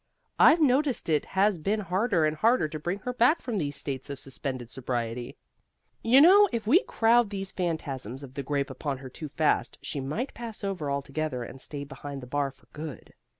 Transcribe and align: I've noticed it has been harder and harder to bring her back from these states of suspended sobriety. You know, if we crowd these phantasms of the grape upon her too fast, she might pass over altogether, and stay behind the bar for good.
I've 0.39 0.59
noticed 0.59 1.09
it 1.09 1.25
has 1.25 1.59
been 1.59 1.79
harder 1.81 2.25
and 2.25 2.35
harder 2.35 2.67
to 2.67 2.79
bring 2.79 2.97
her 3.01 3.13
back 3.13 3.39
from 3.39 3.57
these 3.59 3.75
states 3.75 4.09
of 4.09 4.19
suspended 4.19 4.71
sobriety. 4.71 5.37
You 6.01 6.19
know, 6.21 6.49
if 6.51 6.65
we 6.65 6.81
crowd 6.85 7.29
these 7.29 7.51
phantasms 7.51 8.23
of 8.23 8.33
the 8.33 8.41
grape 8.41 8.71
upon 8.71 8.97
her 8.97 9.09
too 9.09 9.27
fast, 9.27 9.77
she 9.79 9.99
might 9.99 10.33
pass 10.33 10.63
over 10.63 10.89
altogether, 10.89 11.43
and 11.43 11.61
stay 11.61 11.83
behind 11.83 12.21
the 12.21 12.25
bar 12.25 12.49
for 12.49 12.65
good. 12.73 13.13